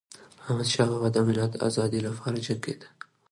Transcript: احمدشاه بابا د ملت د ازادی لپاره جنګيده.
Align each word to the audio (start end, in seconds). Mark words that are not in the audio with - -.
احمدشاه 0.45 0.87
بابا 0.91 1.07
د 1.13 1.17
ملت 1.27 1.49
د 1.53 1.57
ازادی 1.67 1.99
لپاره 2.07 2.37
جنګيده. 2.45 2.87